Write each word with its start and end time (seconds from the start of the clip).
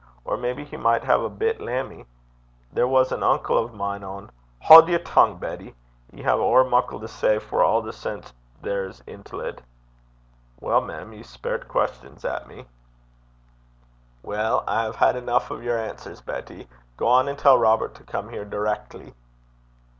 Or 0.25 0.35
maybe 0.35 0.63
he 0.65 0.77
micht 0.77 1.03
hae 1.05 1.13
a 1.23 1.29
bit 1.29 1.59
lammie. 1.61 2.07
There 2.73 2.87
was 2.87 3.11
an 3.11 3.21
uncle 3.21 3.55
o' 3.55 3.67
min' 3.67 4.03
ain' 4.03 4.31
'Haud 4.61 4.89
yer 4.89 4.97
tongue, 4.97 5.37
Betty! 5.37 5.75
Ye 6.11 6.23
hae 6.23 6.31
ower 6.31 6.63
muckle 6.63 6.99
to 7.01 7.07
say 7.07 7.37
for 7.37 7.61
a' 7.61 7.81
the 7.83 7.93
sense 7.93 8.33
there's 8.63 9.01
intil 9.05 9.43
't.' 9.43 9.61
'Weel, 10.59 10.81
mem, 10.81 11.13
ye 11.13 11.21
speirt 11.21 11.67
questions 11.67 12.25
at 12.25 12.47
me.' 12.47 12.65
'Weel, 14.23 14.63
I 14.67 14.87
hae 14.89 14.93
had 14.97 15.15
eneuch 15.17 15.51
o' 15.51 15.59
yer 15.59 15.77
answers, 15.77 16.19
Betty. 16.19 16.67
Gang 16.97 17.27
and 17.29 17.37
tell 17.37 17.59
Robert 17.59 17.93
to 17.93 18.03
come 18.03 18.29
here 18.29 18.43
direckly.' 18.43 19.13